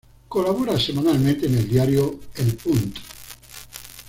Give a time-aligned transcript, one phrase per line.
[0.27, 2.97] Colabora semanalmente en el diario El Punt.